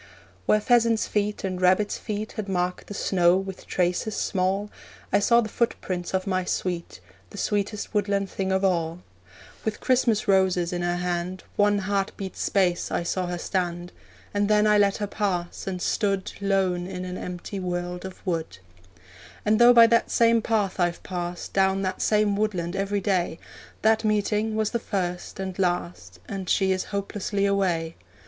[0.47, 4.71] Where pheasants' feet and rabbits' feet Had marked the snow with traces small,
[5.13, 9.03] I saw the footprints of my sweet The sweetest woodland thing of all.
[9.63, 13.91] With Christmas roses in her hand, One heart beat's space I saw her stand;
[14.33, 18.57] And then I let her pass, and stood Lone in an empty world of wood.
[19.45, 23.37] And though by that same path I've passed Down that same woodland every day,
[23.83, 27.97] That meeting was the first and last, And she is hopelessly away.